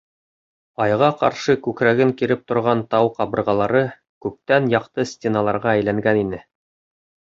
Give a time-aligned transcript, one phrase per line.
[0.85, 3.83] Айға ҡаршы күкрәген киреп торған тау ҡабырғалары
[4.27, 6.41] күптән яҡты стеналарға әйләнгән ине.